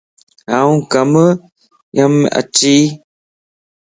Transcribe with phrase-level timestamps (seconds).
[0.59, 1.11] آن ڪم
[1.97, 2.75] يم اچي؟